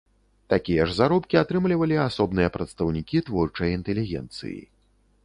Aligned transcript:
Такія 0.51 0.85
ж 0.91 0.95
заробкі 0.99 1.39
атрымлівалі 1.41 1.99
асобныя 2.07 2.53
прадстаўнікі 2.55 3.21
творчай 3.29 3.69
інтэлігенцыі. 3.81 4.57